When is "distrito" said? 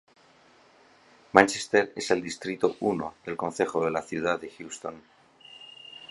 2.23-2.75